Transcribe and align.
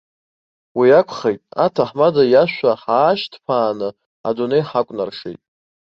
Уиакәхеит, 0.77 1.41
аҭаҳмада 1.65 2.23
иашәа 2.33 2.71
ҳаашьҭԥааны 2.81 3.89
адунеи 4.27 4.63
ҳакәнаршеит. 4.69 5.41